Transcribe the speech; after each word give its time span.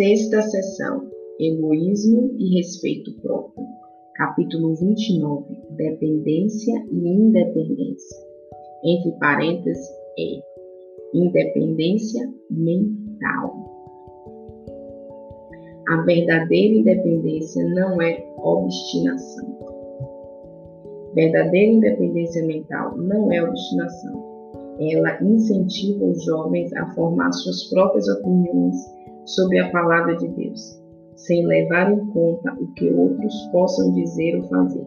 Sexta 0.00 0.40
sessão: 0.40 1.10
Egoísmo 1.38 2.34
e 2.38 2.56
respeito 2.56 3.12
próprio. 3.20 3.66
Capítulo 4.14 4.74
29: 4.76 5.44
Dependência 5.76 6.72
e 6.90 7.06
independência. 7.06 8.26
Entre 8.82 9.10
parênteses, 9.18 9.86
é 10.18 10.40
independência 11.12 12.32
mental. 12.50 13.52
A 15.90 15.96
verdadeira 16.06 16.76
independência 16.76 17.62
não 17.68 18.00
é 18.00 18.24
obstinação. 18.38 19.58
Verdadeira 21.14 21.72
independência 21.72 22.46
mental 22.46 22.96
não 22.96 23.30
é 23.30 23.42
obstinação. 23.42 24.30
Ela 24.80 25.22
incentiva 25.22 26.06
os 26.06 26.24
jovens 26.24 26.72
a 26.72 26.86
formar 26.94 27.30
suas 27.32 27.64
próprias 27.64 28.08
opiniões 28.08 28.99
sobre 29.24 29.58
a 29.58 29.70
palavra 29.70 30.16
de 30.16 30.28
Deus, 30.28 30.82
sem 31.16 31.46
levar 31.46 31.92
em 31.92 32.06
conta 32.06 32.52
o 32.60 32.66
que 32.74 32.90
outros 32.90 33.34
possam 33.52 33.92
dizer 33.92 34.36
ou 34.36 34.48
fazer. 34.48 34.86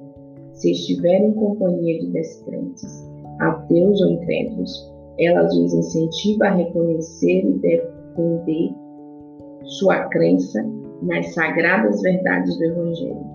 Se 0.54 0.72
estiverem 0.72 1.30
em 1.30 1.34
companhia 1.34 2.00
de 2.00 2.12
descrentes, 2.12 3.10
ateus 3.40 4.02
ou 4.02 4.12
incrédulos, 4.12 4.94
ela 5.20 5.46
os 5.46 5.74
incentiva 5.74 6.46
a 6.46 6.56
reconhecer 6.56 7.46
e 7.46 7.60
defender 7.60 8.76
sua 9.64 10.08
crença 10.10 10.64
nas 11.04 11.34
sagradas 11.34 12.02
verdades 12.02 12.58
do 12.58 12.64
Evangelho, 12.66 13.26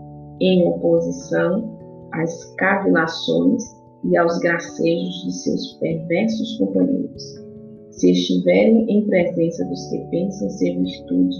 em 0.40 0.66
oposição 0.66 1.78
às 2.12 2.44
cavilações 2.56 3.62
e 4.04 4.16
aos 4.16 4.38
gracejos 4.38 5.24
de 5.24 5.32
seus 5.32 5.72
perversos 5.74 6.58
companheiros. 6.58 7.47
Se 7.90 8.10
estiverem 8.10 8.90
em 8.90 9.06
presença 9.06 9.64
dos 9.64 9.86
que 9.88 9.98
pensam 10.10 10.48
ser 10.50 10.78
virtude, 10.78 11.36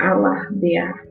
alardear 0.00 1.06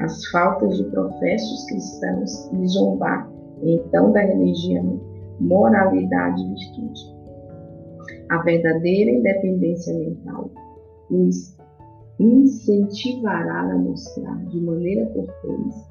as 0.00 0.26
faltas 0.26 0.76
de 0.76 0.84
professos 0.84 1.64
cristãos 1.66 2.50
e 2.52 2.66
zombar 2.68 3.34
então 3.62 4.12
da 4.12 4.20
religião, 4.20 5.00
moralidade 5.40 6.42
e 6.42 6.48
virtude. 6.48 7.14
A 8.30 8.38
verdadeira 8.42 9.10
independência 9.10 9.94
mental 9.94 10.50
os 11.10 11.56
incentivará 12.18 13.72
a 13.72 13.78
mostrar 13.78 14.44
de 14.46 14.60
maneira 14.60 15.06
cortês, 15.06 15.88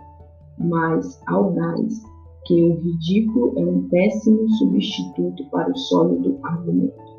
mas 0.58 1.22
audaz, 1.28 2.02
que 2.46 2.62
o 2.62 2.76
ridículo 2.76 3.54
é 3.58 3.62
um 3.62 3.88
péssimo 3.90 4.50
substituto 4.58 5.46
para 5.50 5.72
o 5.72 5.78
sólido 5.78 6.38
argumento. 6.44 7.13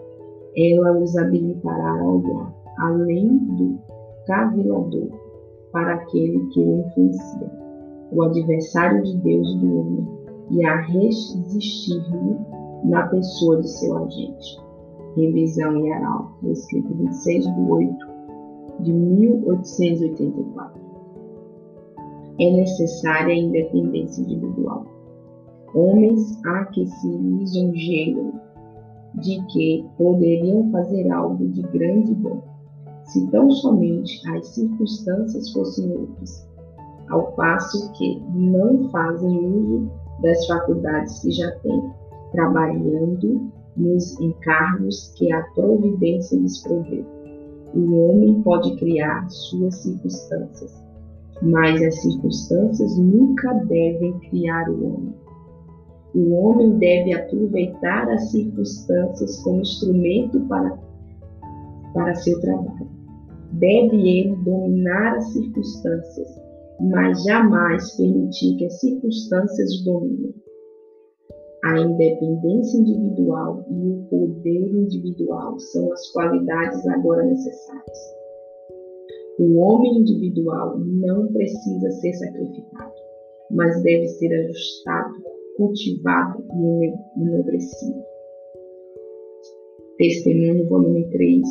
Ela 0.57 0.99
os 0.99 1.17
habilitará 1.17 2.01
a 2.01 2.05
olhar 2.05 2.55
além 2.79 3.39
do 3.39 3.79
cavilador 4.27 5.09
para 5.73 5.95
aquele 5.95 6.47
que 6.49 6.61
o 6.61 6.81
influencia, 6.81 7.51
o 8.13 8.23
adversário 8.23 9.03
de 9.03 9.17
Deus 9.19 9.49
e 9.49 9.59
do 9.59 9.81
homem, 9.81 10.09
e 10.51 10.65
a 10.65 10.81
resistir-lhe 10.83 12.37
na 12.85 13.07
pessoa 13.09 13.61
de 13.61 13.69
seu 13.69 13.97
agente. 13.97 14.63
Revisão 15.17 15.77
em 15.77 15.93
Arauto, 15.93 16.51
escrito 16.51 16.95
26 16.95 17.45
de 17.45 17.61
8 17.71 18.07
de 18.81 18.93
1884. 18.93 20.81
É 22.39 22.51
necessária 22.51 23.33
a 23.33 23.39
independência 23.39 24.23
individual 24.23 24.85
Homens 25.75 26.41
há 26.47 26.67
que 26.67 26.87
se 26.87 27.09
lisonjeiam 27.09 28.41
de 29.21 29.45
que 29.47 29.85
poderiam 29.97 30.71
fazer 30.71 31.11
algo 31.11 31.47
de 31.49 31.63
grande 31.63 32.15
bom, 32.15 32.43
se 33.05 33.27
tão 33.31 33.51
somente 33.51 34.21
as 34.31 34.49
circunstâncias 34.49 35.53
fossem 35.53 35.91
outras, 35.93 36.49
ao 37.09 37.33
passo 37.33 37.93
que 37.93 38.21
não 38.35 38.89
fazem 38.91 39.47
uso 39.47 39.91
das 40.23 40.47
faculdades 40.47 41.21
que 41.21 41.31
já 41.31 41.51
têm, 41.61 41.91
trabalhando 42.33 43.51
nos 43.77 44.19
encargos 44.21 45.13
que 45.17 45.33
a 45.33 45.43
providência 45.55 46.39
lhes 46.39 46.63
proveu. 46.63 47.05
O 47.75 48.09
homem 48.09 48.41
pode 48.43 48.77
criar 48.77 49.29
suas 49.29 49.75
circunstâncias, 49.77 50.83
mas 51.43 51.83
as 51.83 52.01
circunstâncias 52.01 52.97
nunca 52.99 53.53
devem 53.65 54.19
criar 54.31 54.71
o 54.71 54.87
homem. 54.87 55.15
O 56.15 56.33
homem 56.35 56.79
deve 56.79 57.13
aproveitar 57.13 58.09
as 58.09 58.31
circunstâncias 58.31 59.43
como 59.43 59.63
instrumento 59.63 60.41
para, 60.47 60.79
para 61.93 62.15
seu 62.15 62.41
trabalho. 62.41 62.89
Deve 63.55 63.97
ele 63.97 64.37
dominar 64.45 65.17
as 65.17 65.33
circunstâncias, 65.33 66.41
mas 66.81 67.21
jamais 67.25 67.97
permitir 67.97 68.57
que 68.57 68.67
as 68.67 68.79
circunstâncias 68.79 69.85
dominem. 69.85 70.35
A 71.65 71.81
independência 71.81 72.79
individual 72.79 73.65
e 73.69 73.89
o 73.89 74.07
poder 74.09 74.71
individual 74.71 75.59
são 75.59 75.93
as 75.93 76.13
qualidades 76.13 76.87
agora 76.87 77.25
necessárias. 77.25 77.99
O 79.41 79.57
homem 79.57 79.99
individual 79.99 80.79
não 80.79 81.27
precisa 81.33 81.91
ser 81.91 82.13
sacrificado, 82.13 82.93
mas 83.51 83.83
deve 83.83 84.07
ser 84.09 84.33
ajustado 84.33 85.34
cultivado 85.57 86.45
e 86.53 86.93
enobrecido. 87.23 88.03
Testemunho, 89.97 90.69
volume 90.69 91.09
3, 91.11 91.43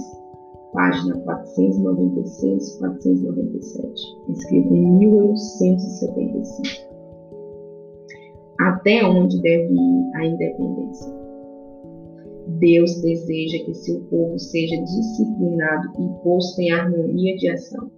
página 0.74 1.18
496 1.19 2.78
497, 2.80 4.02
escrito 4.30 4.74
em 4.74 5.00
1875. 5.00 6.94
Até 8.59 9.06
onde 9.06 9.42
deve 9.42 9.74
ir 9.74 10.12
a 10.16 10.25
independência? 10.25 11.24
Deus 12.59 13.02
deseja 13.02 13.63
que 13.66 13.74
seu 13.74 14.02
povo 14.09 14.38
seja 14.38 14.75
disciplinado 14.84 15.88
e 16.00 16.24
posto 16.24 16.59
em 16.62 16.72
harmonia 16.72 17.38
de 17.38 17.50
ação, 17.50 17.90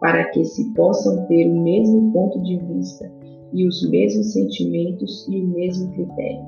para 0.00 0.24
que 0.30 0.44
se 0.44 0.74
possam 0.74 1.24
ter 1.26 1.46
o 1.46 1.62
mesmo 1.62 2.12
ponto 2.12 2.42
de 2.42 2.58
vista 2.58 3.08
e 3.54 3.66
os 3.66 3.88
mesmos 3.88 4.32
sentimentos 4.32 5.26
e 5.28 5.40
o 5.40 5.46
mesmo 5.48 5.92
critério. 5.92 6.44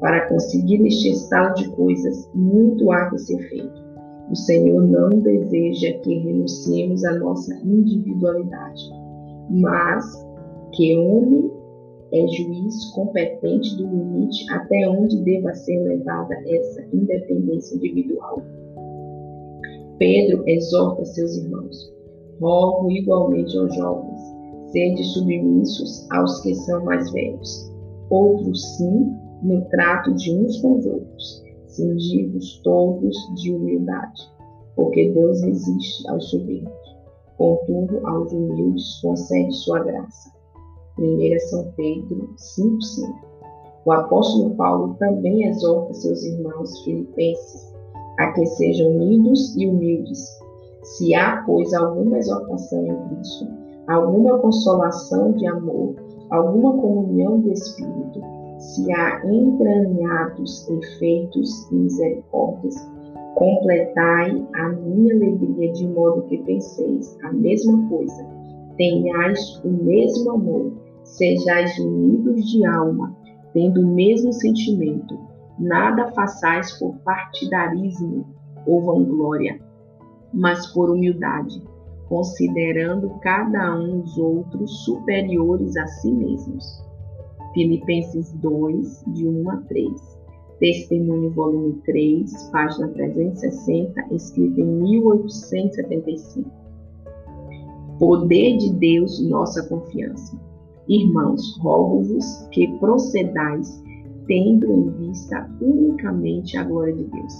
Para 0.00 0.28
conseguir 0.28 0.84
este 0.86 1.10
estado 1.10 1.54
de 1.62 1.68
coisas, 1.70 2.28
muito 2.34 2.90
há 2.90 3.08
que 3.10 3.18
ser 3.18 3.38
feito. 3.48 3.90
O 4.30 4.36
Senhor 4.36 4.82
não 4.82 5.08
deseja 5.20 5.92
que 6.00 6.14
renunciemos 6.18 7.04
à 7.04 7.18
nossa 7.18 7.54
individualidade, 7.64 8.82
mas 9.50 10.04
que 10.72 10.96
homem 10.96 11.50
é 12.12 12.26
juiz 12.26 12.84
competente 12.92 13.76
do 13.76 13.86
limite 13.86 14.44
até 14.52 14.88
onde 14.88 15.22
deva 15.22 15.54
ser 15.54 15.78
levada 15.82 16.34
essa 16.46 16.82
independência 16.92 17.76
individual. 17.76 18.42
Pedro 19.98 20.42
exorta 20.46 21.04
seus 21.04 21.36
irmãos: 21.36 21.92
rogo 22.40 22.90
igualmente 22.90 23.56
aos 23.58 23.74
jovens 23.76 24.19
sede 24.70 25.04
submissos 25.04 26.06
aos 26.10 26.40
que 26.42 26.54
são 26.54 26.84
mais 26.84 27.10
velhos. 27.12 27.70
Outros 28.10 28.76
sim, 28.76 29.14
no 29.42 29.60
trato 29.66 30.14
de 30.14 30.34
uns 30.34 30.60
com 30.60 30.78
os 30.78 30.86
outros, 30.86 31.44
cingidos 31.68 32.60
todos 32.62 33.16
de 33.36 33.54
humildade, 33.54 34.22
porque 34.76 35.10
Deus 35.10 35.40
resiste 35.42 36.08
aos 36.08 36.28
soberbos, 36.30 36.96
contudo 37.38 38.06
aos 38.06 38.32
humildes 38.32 39.00
concede 39.00 39.52
sua 39.52 39.80
graça. 39.80 40.30
1 40.98 41.38
São 41.48 41.72
Pedro 41.76 42.34
5,5 42.36 43.14
O 43.86 43.92
apóstolo 43.92 44.54
Paulo 44.56 44.94
também 44.98 45.46
exorta 45.46 45.94
seus 45.94 46.22
irmãos 46.24 46.78
filipenses 46.84 47.70
a 48.18 48.32
que 48.32 48.44
sejam 48.44 48.90
unidos 48.90 49.56
e 49.56 49.66
humildes. 49.66 50.22
Se 50.82 51.14
há, 51.14 51.42
pois, 51.46 51.72
alguma 51.72 52.18
exortação 52.18 52.86
em 52.86 53.08
Cristo, 53.08 53.59
alguma 53.90 54.38
consolação 54.38 55.32
de 55.32 55.46
amor, 55.48 55.96
alguma 56.30 56.72
comunhão 56.80 57.40
do 57.40 57.50
Espírito, 57.50 58.20
se 58.58 58.92
há 58.92 59.20
entranhados 59.26 60.68
efeitos 60.68 61.68
e 61.72 61.74
misericórdias, 61.74 62.76
completai 63.34 64.46
a 64.54 64.68
minha 64.68 65.14
alegria 65.14 65.72
de 65.72 65.88
modo 65.88 66.22
que 66.22 66.38
penseis 66.38 67.18
a 67.24 67.32
mesma 67.32 67.88
coisa, 67.88 68.26
tenhais 68.76 69.60
o 69.64 69.68
mesmo 69.68 70.30
amor, 70.30 70.72
sejais 71.02 71.76
unidos 71.78 72.48
de 72.48 72.64
alma, 72.66 73.16
tendo 73.52 73.80
o 73.80 73.94
mesmo 73.94 74.32
sentimento, 74.32 75.18
nada 75.58 76.12
façais 76.12 76.78
por 76.78 76.94
partidarismo 76.98 78.24
ou 78.66 78.82
vanglória, 78.82 79.58
mas 80.32 80.68
por 80.68 80.90
humildade 80.90 81.60
considerando 82.10 83.08
cada 83.20 83.78
um 83.78 84.02
os 84.02 84.18
outros 84.18 84.84
superiores 84.84 85.76
a 85.76 85.86
si 85.86 86.10
mesmos. 86.10 86.82
Filipenses 87.54 88.32
2, 88.32 89.04
de 89.14 89.28
1 89.28 89.50
a 89.50 89.56
3. 89.58 90.18
Testemunho, 90.58 91.30
volume 91.30 91.80
3, 91.86 92.50
página 92.50 92.88
360, 92.88 94.08
escrito 94.12 94.60
em 94.60 94.66
1875. 94.66 96.50
Poder 98.00 98.56
de 98.56 98.72
Deus, 98.74 99.22
nossa 99.28 99.66
confiança. 99.68 100.36
Irmãos, 100.88 101.56
rogo-vos 101.60 102.48
que 102.50 102.66
procedais 102.78 103.80
tendo 104.26 104.66
em 104.66 104.90
vista 105.06 105.48
unicamente 105.60 106.56
a 106.56 106.64
glória 106.64 106.94
de 106.94 107.04
Deus. 107.04 107.32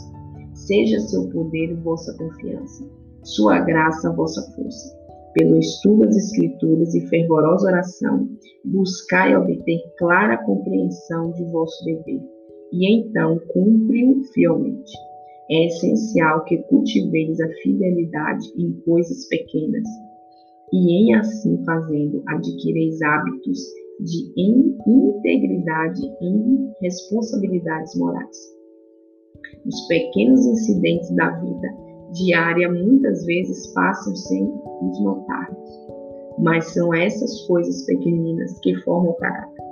Seja 0.55 1.00
seu 1.00 1.28
poder 1.31 1.75
vossa 1.82 2.16
confiança, 2.16 2.88
sua 3.22 3.61
graça 3.61 4.12
vossa 4.12 4.43
força. 4.52 4.99
Pelo 5.34 5.58
estudo 5.58 6.06
das 6.06 6.17
Escrituras 6.17 6.94
e 6.94 7.06
fervorosa 7.06 7.69
oração, 7.69 8.28
buscai 8.64 9.37
obter 9.37 9.81
clara 9.99 10.38
compreensão 10.44 11.31
de 11.32 11.44
vosso 11.52 11.84
dever, 11.84 12.20
e 12.72 12.93
então 12.93 13.38
cumpre-o 13.52 14.25
fielmente. 14.32 14.93
É 15.50 15.67
essencial 15.67 16.44
que 16.44 16.58
cultiveis 16.64 17.40
a 17.40 17.49
fidelidade 17.62 18.46
em 18.56 18.72
coisas 18.84 19.28
pequenas, 19.28 19.84
e 20.73 20.93
em 20.93 21.14
assim 21.14 21.62
fazendo 21.64 22.23
adquireis 22.26 23.00
hábitos 23.02 23.58
de 24.00 24.32
integridade 24.37 26.00
em 26.23 26.73
responsabilidades 26.81 27.94
morais. 27.96 28.37
Os 29.66 29.87
pequenos 29.88 30.44
incidentes 30.46 31.14
da 31.16 31.31
vida 31.38 31.89
diária 32.12 32.71
muitas 32.71 33.25
vezes 33.25 33.67
passam 33.69 34.15
sem 34.15 34.45
os 34.83 35.01
notarmos, 35.01 35.89
mas 36.39 36.73
são 36.73 36.93
essas 36.95 37.47
coisas 37.47 37.85
pequeninas 37.87 38.59
que 38.61 38.75
formam 38.83 39.12
o 39.12 39.17
caráter. 39.17 39.65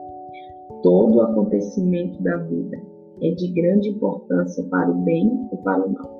Todo 0.82 1.22
acontecimento 1.22 2.22
da 2.22 2.36
vida 2.36 2.80
é 3.20 3.30
de 3.32 3.48
grande 3.52 3.88
importância 3.88 4.62
para 4.64 4.90
o 4.90 5.02
bem 5.02 5.48
ou 5.50 5.58
para 5.58 5.84
o 5.84 5.92
mal. 5.92 6.18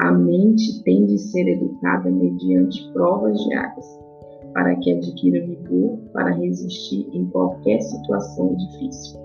A 0.00 0.12
mente 0.12 0.82
tem 0.82 1.06
de 1.06 1.18
ser 1.18 1.46
educada 1.46 2.10
mediante 2.10 2.92
provas 2.92 3.38
diárias, 3.44 4.00
para 4.52 4.74
que 4.76 4.92
adquira 4.92 5.46
vigor 5.46 5.98
para 6.12 6.30
resistir 6.30 7.08
em 7.12 7.26
qualquer 7.26 7.80
situação 7.80 8.54
difícil. 8.56 9.20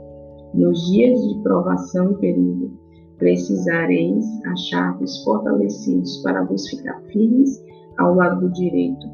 Nos 0.54 0.80
dias 0.92 1.19
de 1.28 1.42
provação 1.42 2.12
e 2.12 2.18
perigo, 2.18 2.72
precisareis 3.17 4.25
achar-vos 4.45 5.23
fortalecidos 5.23 6.17
para 6.17 6.43
vos 6.43 6.69
ficar 6.69 7.01
firmes 7.11 7.63
ao 7.97 8.13
lado 8.15 8.41
do 8.41 8.51
direito, 8.53 9.07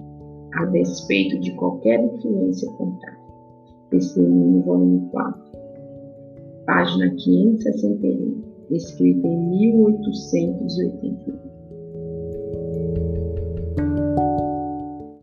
a 0.56 0.66
despeito 0.66 1.40
de 1.40 1.56
qualquer 1.56 2.04
influência 2.04 2.70
contrária. 2.74 3.24
Testemunho, 3.90 4.62
volume 4.64 5.08
4, 5.12 5.42
página 6.66 7.10
561, 7.16 8.44
escrita 8.72 9.28
em 9.28 9.50
1881. 9.50 11.53